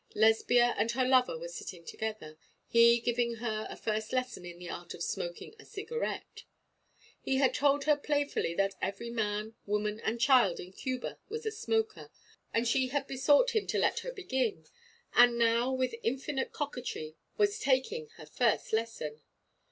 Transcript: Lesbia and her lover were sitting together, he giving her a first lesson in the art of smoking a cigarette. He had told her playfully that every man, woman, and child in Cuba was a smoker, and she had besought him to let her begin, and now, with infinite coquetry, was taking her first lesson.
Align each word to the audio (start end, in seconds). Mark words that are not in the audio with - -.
Lesbia 0.15 0.73
and 0.79 0.89
her 0.93 1.05
lover 1.07 1.37
were 1.37 1.47
sitting 1.47 1.85
together, 1.85 2.39
he 2.65 2.99
giving 2.99 3.35
her 3.35 3.67
a 3.69 3.75
first 3.77 4.11
lesson 4.11 4.43
in 4.45 4.57
the 4.57 4.67
art 4.67 4.95
of 4.95 5.03
smoking 5.03 5.53
a 5.59 5.63
cigarette. 5.63 6.43
He 7.21 7.35
had 7.35 7.53
told 7.53 7.83
her 7.83 7.95
playfully 7.95 8.55
that 8.55 8.73
every 8.81 9.11
man, 9.11 9.53
woman, 9.67 9.99
and 9.99 10.19
child 10.19 10.59
in 10.59 10.73
Cuba 10.73 11.19
was 11.29 11.45
a 11.45 11.51
smoker, 11.51 12.09
and 12.51 12.67
she 12.67 12.87
had 12.87 13.05
besought 13.05 13.51
him 13.51 13.67
to 13.67 13.77
let 13.77 13.99
her 13.99 14.11
begin, 14.11 14.65
and 15.13 15.37
now, 15.37 15.71
with 15.71 15.93
infinite 16.01 16.51
coquetry, 16.51 17.15
was 17.37 17.59
taking 17.59 18.07
her 18.17 18.25
first 18.25 18.73
lesson. 18.73 19.21